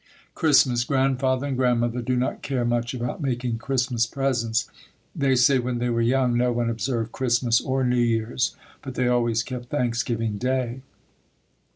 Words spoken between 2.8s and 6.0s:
about making Christmas presents. They say, when they